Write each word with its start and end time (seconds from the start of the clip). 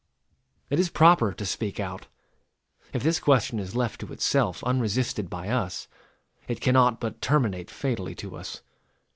It 0.71 0.79
is 0.79 0.89
proper 0.89 1.31
to 1.31 1.45
speak 1.45 1.79
out. 1.79 2.07
If 2.91 3.03
this 3.03 3.19
question 3.19 3.59
is 3.59 3.75
left 3.75 3.99
to 4.01 4.11
itself, 4.11 4.63
unresisted 4.63 5.29
by 5.29 5.49
us, 5.49 5.87
it 6.47 6.59
cannot 6.59 6.99
but 6.99 7.21
terminate 7.21 7.69
fatally 7.69 8.15
to 8.15 8.35
us. 8.35 8.63